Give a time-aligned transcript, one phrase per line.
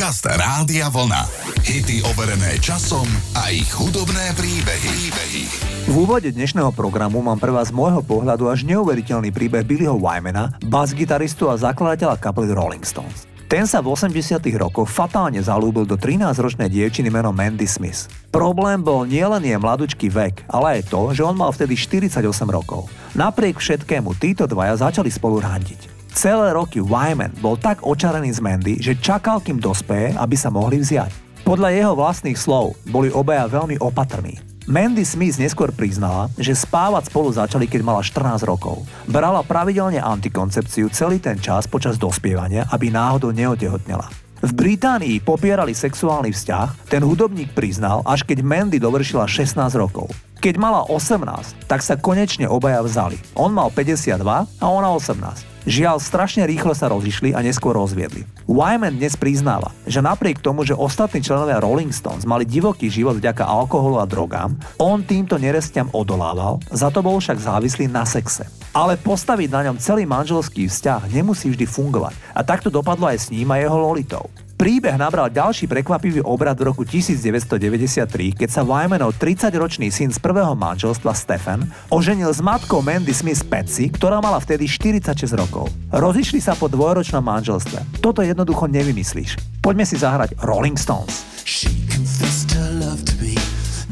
[0.00, 1.28] Podcast Rádia Vlna.
[1.60, 3.04] Hity overené časom
[3.36, 4.88] a ich hudobné príbehy.
[4.96, 5.44] príbehy.
[5.92, 10.56] V úvode dnešného programu mám pre vás z môjho pohľadu až neuveriteľný príbeh Billyho Wymana,
[10.64, 13.28] bas-gitaristu a zakladateľa kapely Rolling Stones.
[13.44, 18.08] Ten sa v 80 rokoch fatálne zalúbil do 13-ročnej dievčiny menom Mandy Smith.
[18.32, 22.88] Problém bol nielen jej mladučký vek, ale aj to, že on mal vtedy 48 rokov.
[23.12, 25.99] Napriek všetkému títo dvaja začali spolu randiť.
[26.10, 30.82] Celé roky Wyman bol tak očarený z Mandy, že čakal, kým dospeje, aby sa mohli
[30.82, 31.42] vziať.
[31.46, 34.38] Podľa jeho vlastných slov boli obaja veľmi opatrní.
[34.70, 38.86] Mandy Smith neskôr priznala, že spávať spolu začali, keď mala 14 rokov.
[39.10, 44.06] Brala pravidelne antikoncepciu celý ten čas počas dospievania, aby náhodou neotehotnela.
[44.40, 50.06] V Británii popierali sexuálny vzťah, ten hudobník priznal, až keď Mandy dovršila 16 rokov.
[50.38, 53.18] Keď mala 18, tak sa konečne obaja vzali.
[53.34, 55.49] On mal 52 a ona 18.
[55.68, 58.24] Žiaľ, strašne rýchlo sa rozišli a neskôr rozviedli.
[58.48, 63.44] Wyman dnes priznáva, že napriek tomu, že ostatní členovia Rolling Stones mali divoký život vďaka
[63.44, 68.48] alkoholu a drogám, on týmto nerestiam odolával, za to bol však závislý na sexe.
[68.72, 73.26] Ale postaviť na ňom celý manželský vzťah nemusí vždy fungovať a takto dopadlo aj s
[73.28, 74.32] ním a jeho lolitou.
[74.60, 80.52] Príbeh nabral ďalší prekvapivý obrad v roku 1993, keď sa Wymanov 30-ročný syn z prvého
[80.52, 85.72] manželstva Stefan oženil s matkou Mandy Smith Patsy, ktorá mala vtedy 46 rokov.
[85.88, 88.04] Rozišli sa po dvojročnom manželstve.
[88.04, 89.40] Toto jednoducho nevymyslíš.
[89.64, 91.24] Poďme si zahrať Rolling Stones.
[91.48, 93.40] She confessed her love to me,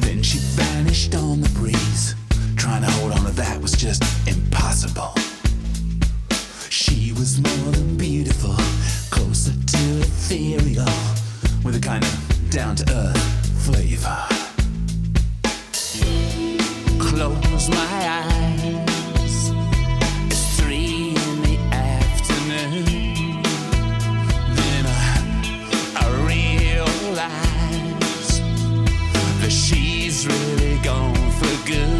[0.04, 2.12] then she vanished on the breeze.
[2.60, 5.16] Trying to hold on to that was just impossible.
[6.68, 7.77] She was more
[10.30, 10.84] ethereal
[11.64, 14.26] with a kind of down to earth flavor.
[16.98, 19.50] Close my eyes,
[20.26, 23.42] it's three in the afternoon.
[24.54, 25.22] Then I,
[25.96, 27.22] I realize
[29.40, 31.97] that she's really gone for good.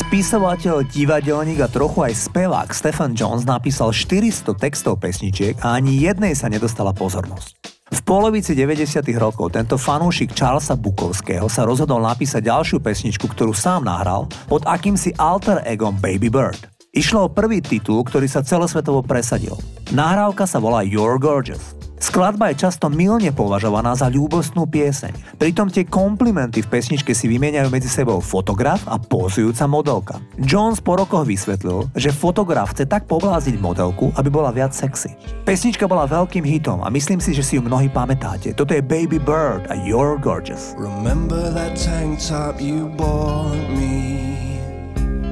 [0.00, 6.32] Spisovateľ, divadelník a trochu aj spevák Stephen Jones napísal 400 textov pesničiek a ani jednej
[6.32, 7.60] sa nedostala pozornosť.
[7.92, 9.04] V polovici 90.
[9.20, 15.12] rokov tento fanúšik Charlesa Bukovského sa rozhodol napísať ďalšiu pesničku, ktorú sám nahral pod akýmsi
[15.20, 16.64] alter egom Baby Bird.
[16.96, 19.60] Išlo o prvý titul, ktorý sa celosvetovo presadil.
[19.92, 21.79] Nahrávka sa volá You're Gorgeous.
[22.00, 25.36] Skladba je často milne považovaná za ľúbostnú pieseň.
[25.36, 30.16] Pritom tie komplimenty v pesničke si vymieňajú medzi sebou fotograf a pozujúca modelka.
[30.40, 35.12] Jones po rokoch vysvetlil, že fotograf chce tak poblázniť modelku, aby bola viac sexy.
[35.44, 38.56] Pesnička bola veľkým hitom a myslím si, že si ju mnohí pamätáte.
[38.56, 40.72] Toto je Baby Bird a You're Gorgeous.
[40.80, 44.00] Remember that tank top you bought me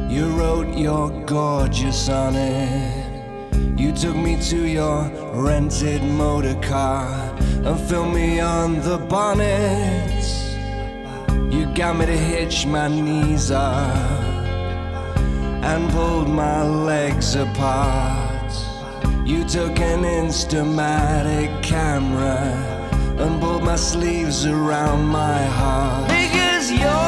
[0.09, 3.08] You wrote you're gorgeous on it
[3.79, 5.05] You took me to your
[5.35, 7.07] rented motor car
[7.39, 10.25] and filmed me on the bonnet.
[11.53, 13.95] You got me to hitch my knees up
[15.63, 18.53] and pulled my legs apart.
[19.25, 22.41] You took an Instamatic camera
[23.17, 26.09] and pulled my sleeves around my heart.
[26.09, 27.08] Because you're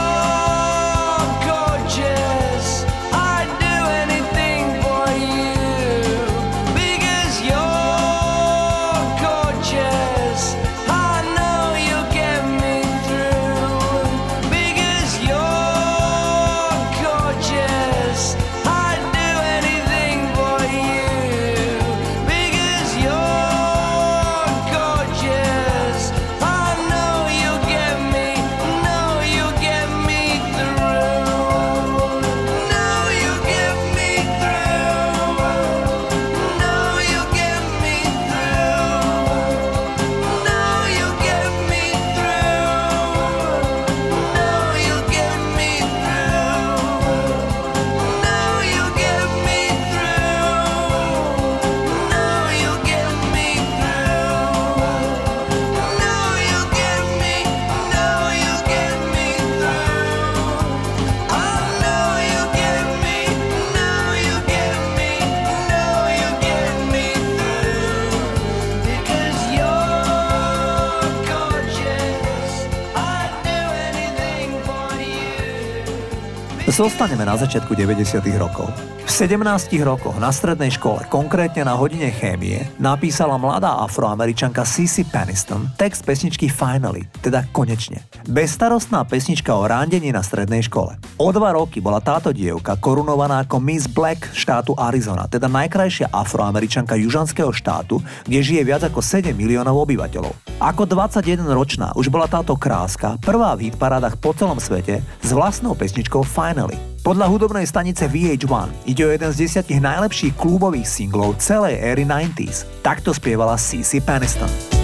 [76.71, 78.23] Zostaneme na začiatku 90.
[78.39, 78.71] rokov.
[79.03, 79.43] V 17
[79.83, 86.47] rokoch na strednej škole, konkrétne na hodine chémie, napísala mladá afroameričanka Cici Peniston text pesničky
[86.47, 88.07] Finally, teda konečne.
[88.23, 90.95] Bezstarostná pesnička o rándení na strednej škole.
[91.19, 96.95] O dva roky bola táto dievka korunovaná ako Miss Black štátu Arizona, teda najkrajšia afroameričanka
[96.95, 100.31] južanského štátu, kde žije viac ako 7 miliónov obyvateľov.
[100.61, 106.21] Ako 21-ročná už bola táto kráska prvá v hitparádach po celom svete s vlastnou pesničkou
[106.21, 106.70] Finally.
[107.01, 112.85] Podľa hudobnej stanice VH1 ide o jeden z desiatich najlepších klubových singlov celej éry 90s.
[112.85, 114.80] Takto spievala Cici Peniston.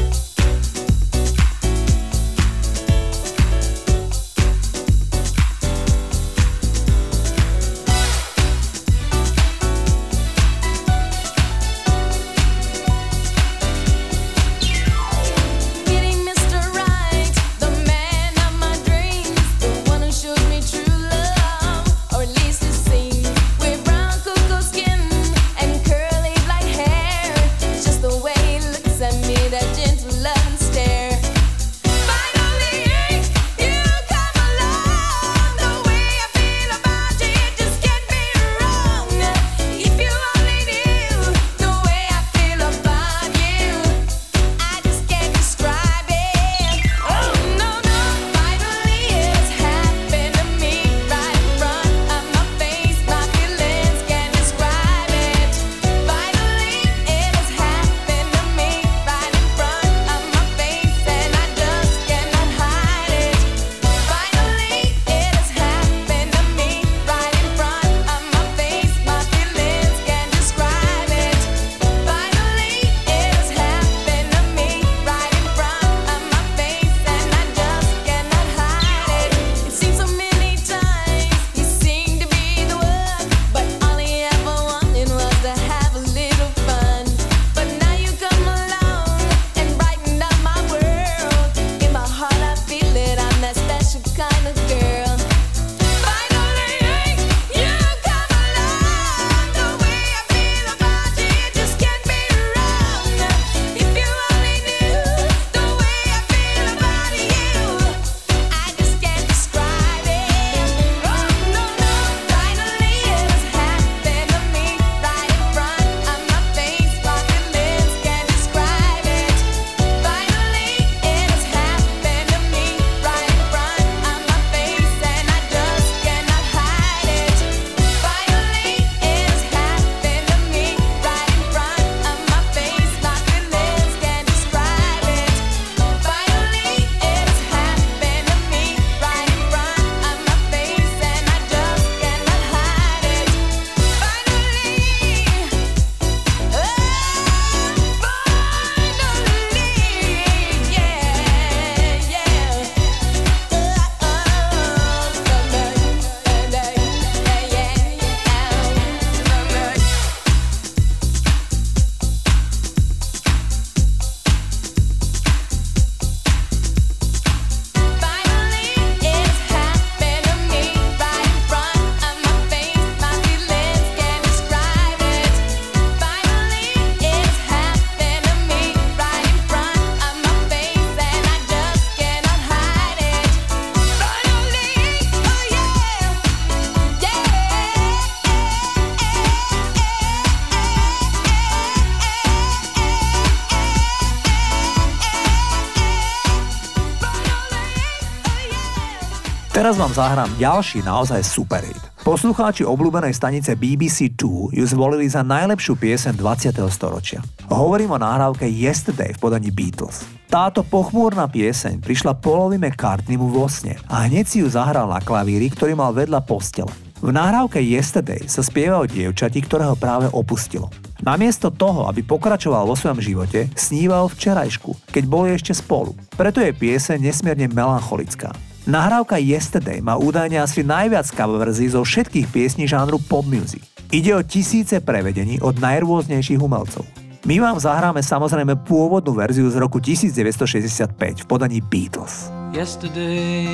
[199.97, 201.81] Zahrám ďalší naozaj super hit.
[202.05, 206.53] Poslucháči obľúbenej stanice BBC2 ju zvolili za najlepšiu piesen 20.
[206.69, 207.25] storočia.
[207.49, 210.05] Hovorím o nahrávke Yesterday v podaní Beatles.
[210.29, 215.49] Táto pochmúrna pieseň prišla Paulovi McCartneymu vo sne a hneď si ju zahral na klavíri,
[215.49, 216.69] ktorý mal vedľa postele.
[217.01, 220.69] V nahrávke Yesterday sa spieva o dievčati, ktorého práve opustilo.
[221.01, 225.97] Namiesto toho, aby pokračoval vo svojom živote, sníval včerajšku, keď boli ešte spolu.
[226.13, 228.46] Preto je pieseň nesmierne melancholická.
[228.67, 233.63] Nahrávka Yesterday má údajne asi najviac cover verzí zo všetkých piesní žánru pop music.
[233.95, 236.83] Ide o tisíce prevedení od najrôznejších umelcov.
[237.23, 242.27] My vám zahráme samozrejme pôvodnú verziu z roku 1965 v podaní Beatles.
[242.51, 243.47] Yesterday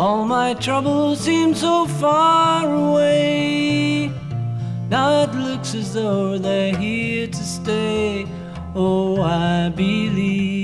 [0.00, 4.08] All my troubles seem so far away
[4.88, 8.24] Now it looks as though they're here to stay
[8.72, 10.63] Oh, I believe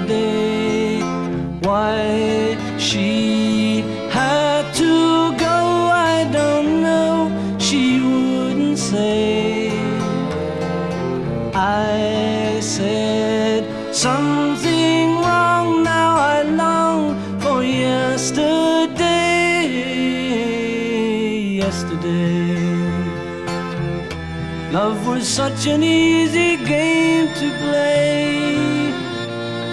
[25.01, 28.53] Love was such an easy game to play.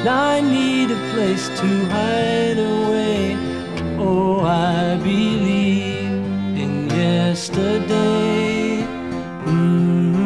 [0.00, 3.36] Now I need a place to hide away.
[4.00, 6.08] Oh, I believe
[6.56, 8.80] in yesterday.
[9.44, 10.16] Mm-hmm.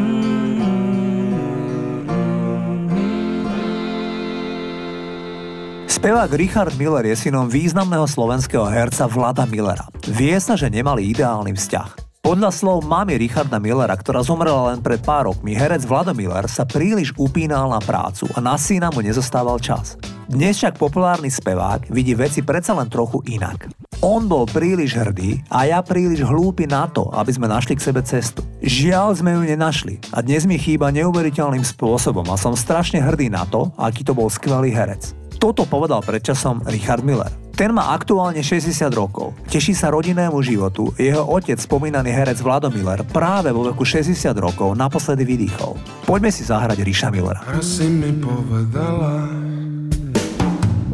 [5.90, 9.90] Spevák Richard Miller je synom významného slovenského herca Vlada Millera.
[10.06, 12.01] Vie sa, že nemali ideálny vzťah.
[12.22, 16.62] Podľa slov mamy Richarda Millera, ktorá zomrela len pred pár rokmi, herec Vlado Miller sa
[16.62, 19.98] príliš upínal na prácu a na syna mu nezostával čas.
[20.30, 23.66] Dnes však populárny spevák vidí veci predsa len trochu inak.
[24.06, 28.06] On bol príliš hrdý a ja príliš hlúpy na to, aby sme našli k sebe
[28.06, 28.46] cestu.
[28.62, 33.42] Žiaľ sme ju nenašli a dnes mi chýba neuveriteľným spôsobom a som strašne hrdý na
[33.50, 35.10] to, aký to bol skvelý herec.
[35.42, 37.41] Toto povedal predčasom Richard Miller.
[37.62, 39.38] Ten má aktuálne 60 rokov.
[39.46, 40.90] Teší sa rodinnému životu.
[40.98, 45.78] Jeho otec, spomínaný herec Vlado Miller, práve vo veku 60 rokov naposledy vydýchol.
[46.02, 47.38] Poďme si zahrať Ríša Millera.
[47.54, 49.30] Asi mi povedala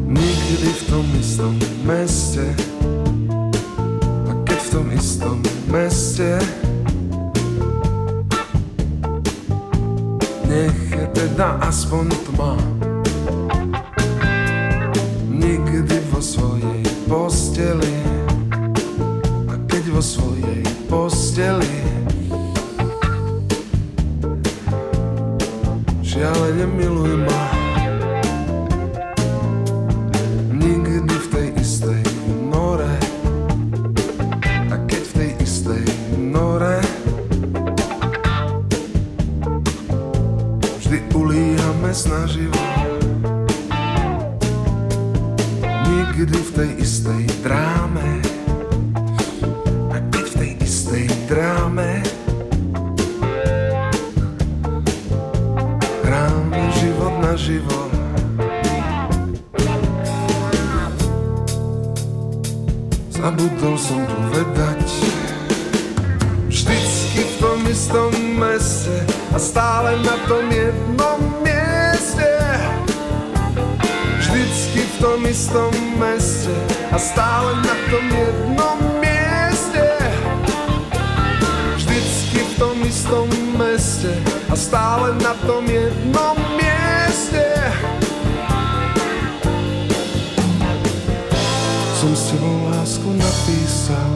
[0.05, 1.57] Nikdy v tom istom
[1.89, 2.45] meste
[4.29, 5.37] A keď v tom istom
[5.73, 6.37] meste
[10.45, 12.53] Nech je teda aspoň tma
[16.19, 16.58] vo svojej
[26.59, 27.58] Žiaľ, nemiluj
[84.99, 87.47] ale na tom jednom mieste
[91.95, 94.11] Som s tebou lásku napísal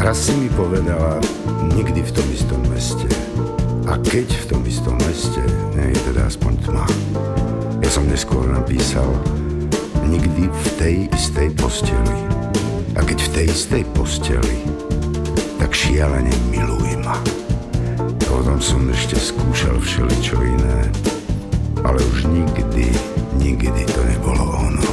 [0.00, 1.20] Raz si mi povedala,
[1.76, 3.06] nikdy v tom istom meste.
[3.84, 5.44] A keď v tom istom meste,
[5.76, 6.88] nie je teda aspoň tma.
[7.84, 9.06] Ja som neskôr napísal,
[10.08, 12.16] nikdy v tej istej posteli.
[13.10, 14.56] Keď v tej istej posteli,
[15.58, 17.18] tak šialene miluj ma.
[18.22, 20.86] Potom som ešte skúšal všeličo iné,
[21.82, 22.86] ale už nikdy,
[23.34, 24.90] nikdy to nebolo ono.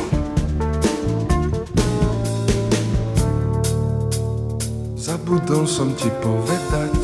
[4.97, 6.97] Zabudol som ti povedať,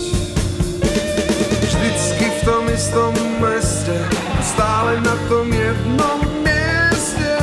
[1.62, 4.02] vždycky v tom istom meste,
[4.41, 7.38] stále na tom jednom mieste.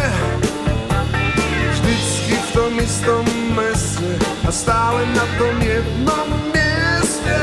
[1.71, 3.40] Vždycky v tom istom
[4.51, 7.39] a stále na tom jednom mieste.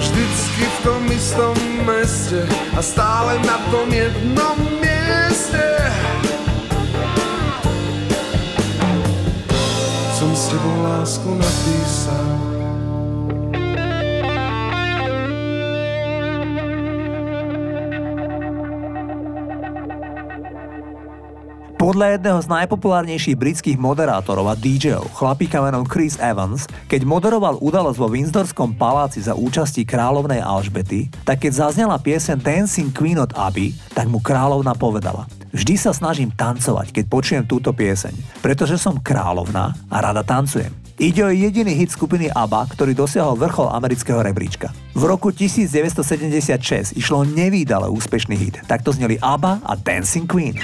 [0.00, 4.77] Vždycky v tom istom meste a stále na tom jednom mieste.
[21.88, 27.96] Podľa jedného z najpopulárnejších britských moderátorov a DJov, chlapíka menom Chris Evans, keď moderoval udalosť
[27.96, 33.72] vo Windsorskom paláci za účasti kráľovnej Alžbety, tak keď zaznela piesen Dancing Queen od Abby,
[33.96, 35.24] tak mu kráľovna povedala
[35.56, 40.68] Vždy sa snažím tancovať, keď počujem túto pieseň, pretože som kráľovná a rada tancujem.
[41.00, 44.68] Ide o jediný hit skupiny ABBA, ktorý dosiahol vrchol amerického rebríčka.
[44.92, 50.60] V roku 1976 išlo nevýdale úspešný hit, takto zneli ABBA a Dancing Queen.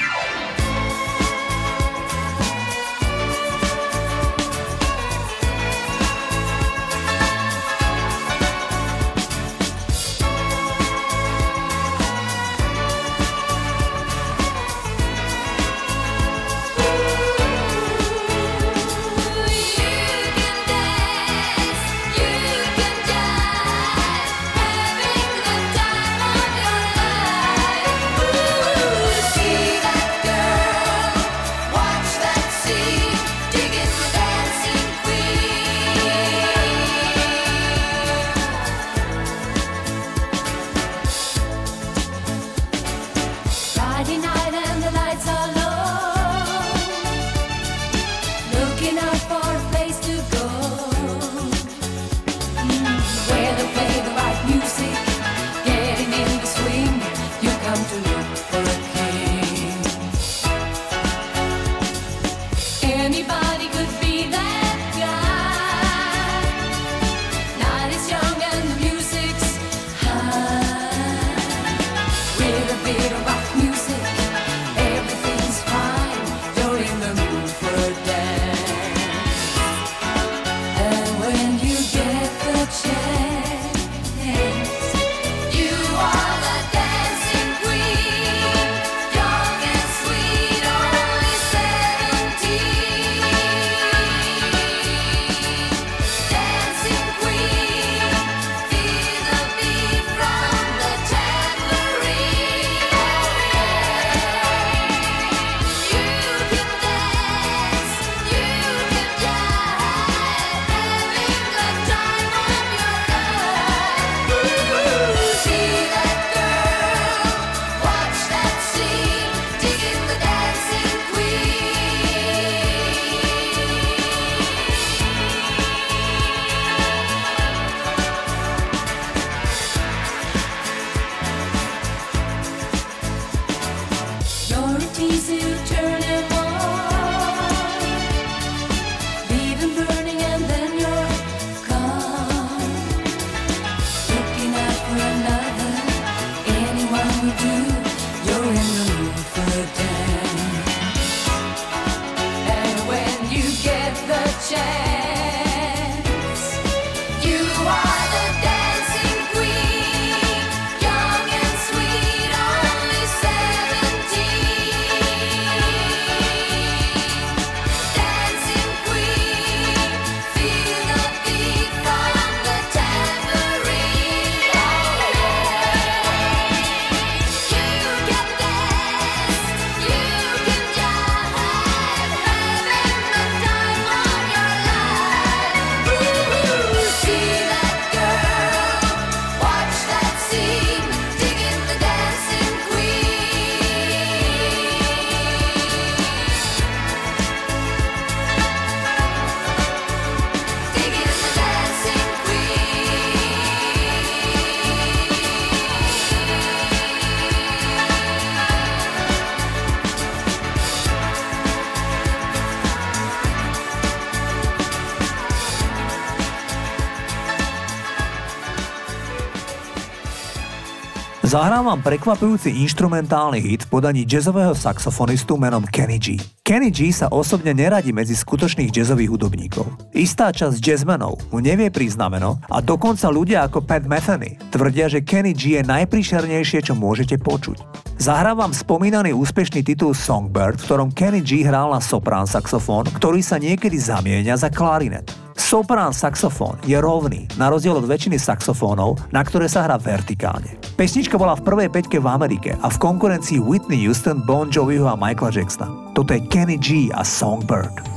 [221.74, 226.14] Vám prekvapujúci instrumentálny hit v podaní jazzového saxofonistu menom Kenny G.
[226.46, 229.66] Kenny G sa osobne neradí medzi skutočných jazzových hudobníkov.
[229.90, 235.34] Istá časť jazzmenov mu nevie príznameno a dokonca ľudia ako Pat Metheny tvrdia, že Kenny
[235.34, 237.58] G je najpríšernejšie, čo môžete počuť.
[237.98, 243.42] Zahrávam spomínaný úspešný titul Songbird, v ktorom Kenny G hral na soprán saxofón, ktorý sa
[243.42, 245.23] niekedy zamieňa za klarinet.
[245.34, 250.58] Soprán saxofón je rovný, na rozdiel od väčšiny saxofónov, na ktoré sa hrá vertikálne.
[250.78, 254.98] Pesnička bola v prvej peťke v Amerike a v konkurencii Whitney Houston, Bon Joviho a
[254.98, 255.70] Michaela Jacksona.
[255.94, 257.93] Toto je Kenny G a Songbird.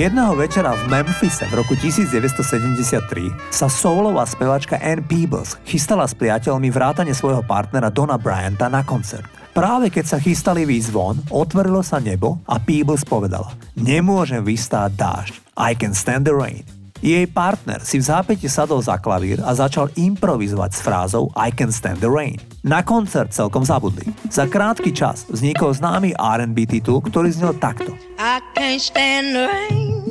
[0.00, 6.72] Jedného večera v Memphise v roku 1973 sa soulová spevačka Ann Peebles chystala s priateľmi
[6.72, 9.28] vrátane svojho partnera Dona Bryanta na koncert.
[9.52, 15.34] Práve keď sa chystali výjsť von, otvorilo sa nebo a Peebles povedala Nemôžem vystáť dážď.
[15.60, 16.79] I can stand the rain.
[17.00, 21.72] Jej partner si v zápäti sadol za klavír a začal improvizovať s frázou I can
[21.72, 22.36] stand the rain.
[22.60, 24.04] Na koncert celkom zabudli.
[24.28, 27.96] Za krátky čas vznikol známy R&B titul, ktorý znel takto.
[28.20, 30.04] I can't stand the rain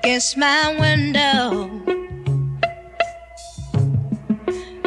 [0.00, 1.68] against my window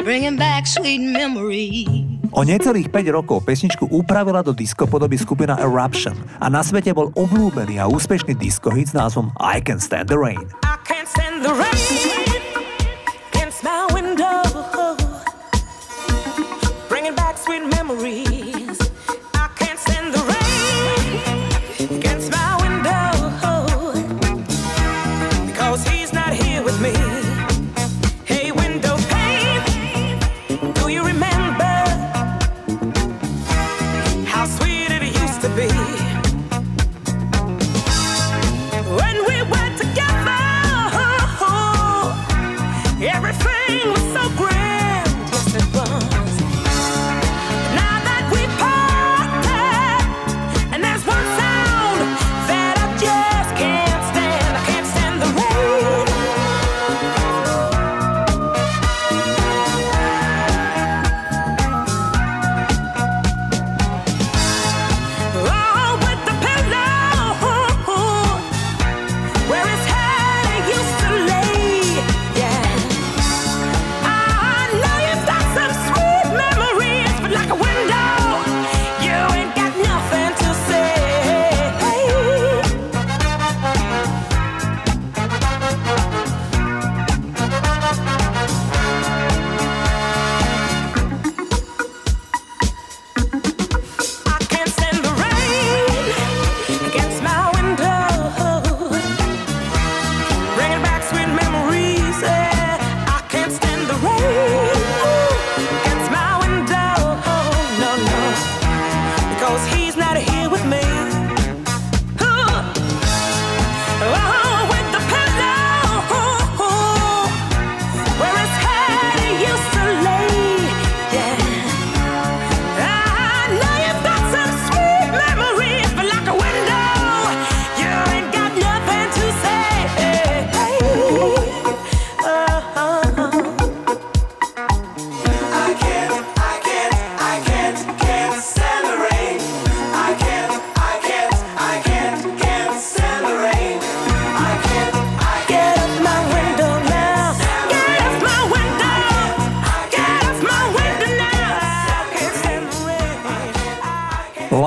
[0.04, 6.50] Bringing back sweet memories O necelých 5 rokov pesničku upravila do diskopodoby skupina Eruption a
[6.50, 10.42] na svete bol obľúbený a úspešný diskohit s názvom I Can Stand the Rain.
[10.66, 11.93] I can't stand the rain.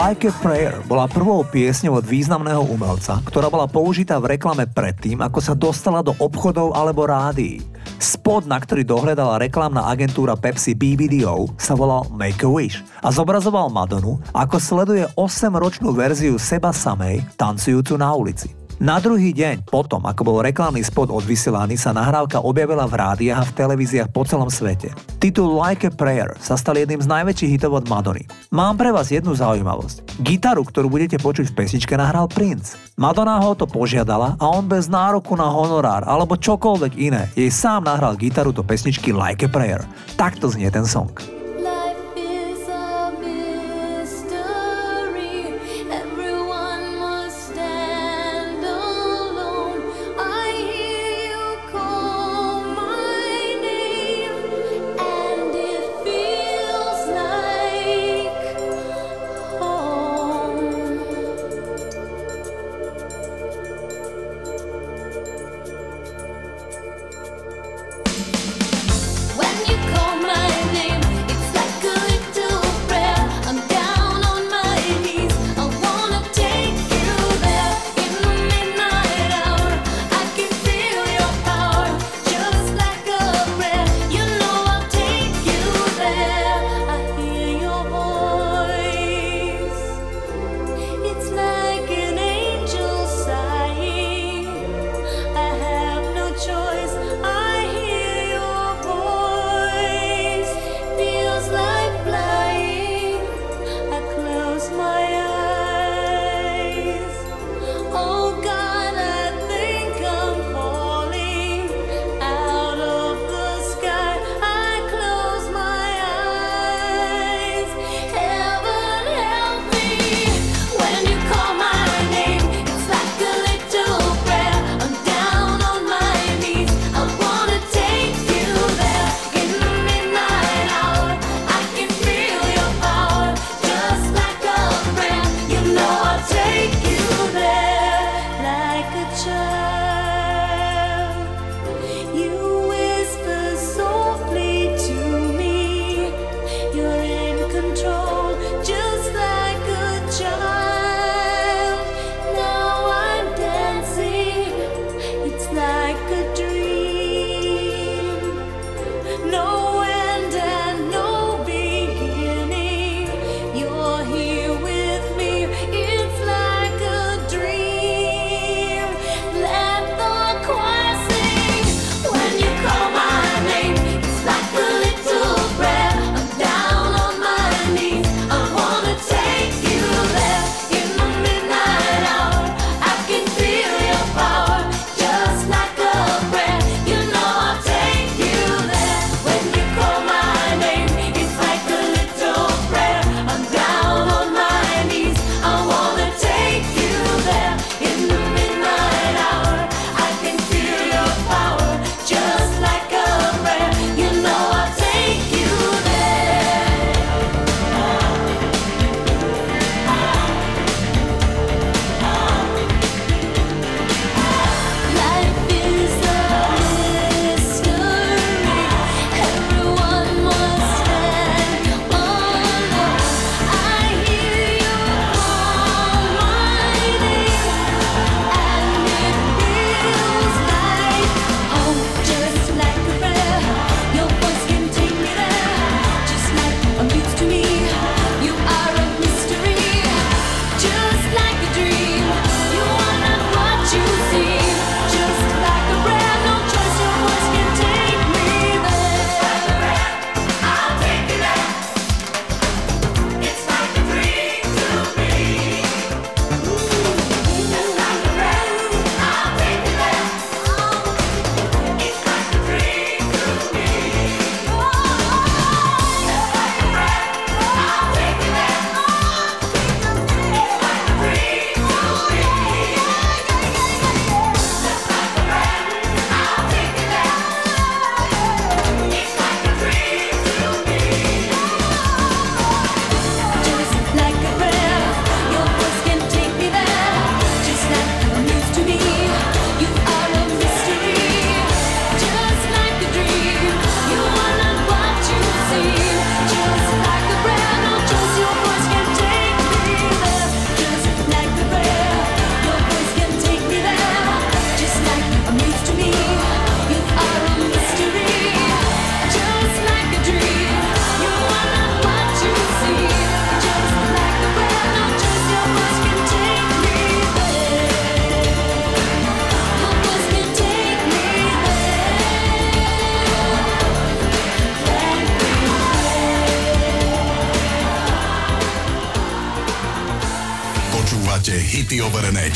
[0.08, 5.20] Like a Prayer bola prvou piesňou od významného umelca, ktorá bola použitá v reklame predtým,
[5.20, 7.60] ako sa dostala do obchodov alebo rádií.
[8.00, 13.68] Spod, na ktorý dohľadala reklamná agentúra Pepsi BBDO, sa volal Make a Wish a zobrazoval
[13.68, 18.67] Madonu, ako sleduje 8-ročnú verziu seba samej tancujúcu na ulici.
[18.78, 23.48] Na druhý deň, potom ako bol reklamný spot odvysielaný, sa nahrávka objavila v rádiách a
[23.50, 24.94] v televíziách po celom svete.
[25.18, 28.30] Titul Like a Prayer sa stal jedným z najväčších hitov od Madony.
[28.54, 30.22] Mám pre vás jednu zaujímavosť.
[30.22, 32.78] Gitaru, ktorú budete počuť v pesničke, nahral Prince.
[33.02, 37.90] Madonna ho to požiadala a on bez nároku na honorár alebo čokoľvek iné jej sám
[37.90, 39.82] nahral gitaru do pesničky Like a Prayer.
[40.22, 41.37] Takto znie ten song.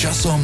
[0.02, 0.42] Časom